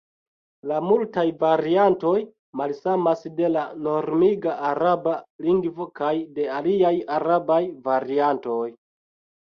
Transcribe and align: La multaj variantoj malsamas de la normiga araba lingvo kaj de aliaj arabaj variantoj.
La 0.69 0.77
multaj 0.85 1.25
variantoj 1.43 2.13
malsamas 2.63 3.23
de 3.41 3.51
la 3.53 3.67
normiga 3.91 4.57
araba 4.73 5.17
lingvo 5.49 5.91
kaj 6.03 6.13
de 6.41 6.53
aliaj 6.59 6.97
arabaj 7.23 7.63
variantoj. 7.93 8.63